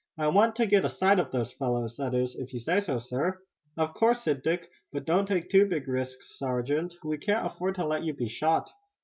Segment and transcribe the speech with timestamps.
[0.17, 2.97] I want to get a sight of those fellows, that is, if you say so,
[2.97, 3.37] sir."
[3.77, 6.95] "Of course," said Dick, "but don't take too big risks, sergeant.
[7.03, 8.71] We can't afford to let you be shot."